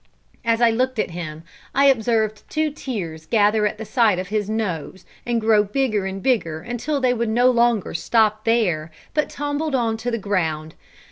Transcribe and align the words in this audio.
As 0.43 0.61
I 0.61 0.71
looked 0.71 0.97
at 0.97 1.11
him, 1.11 1.43
I 1.75 1.85
observed 1.85 2.41
two 2.49 2.71
tears 2.71 3.27
gather 3.27 3.67
at 3.67 3.77
the 3.77 3.85
side 3.85 4.17
of 4.17 4.29
his 4.29 4.49
nose, 4.49 5.05
and 5.27 5.39
grow 5.39 5.61
bigger 5.63 6.07
and 6.07 6.23
bigger 6.23 6.61
until 6.61 6.99
they 6.99 7.13
would 7.13 7.29
no 7.29 7.51
longer 7.51 7.93
stop 7.93 8.43
there, 8.43 8.89
but 9.13 9.29
tumbled 9.29 9.75
on 9.75 9.97
to 9.97 10.09
the 10.09 10.17
ground. 10.17 10.73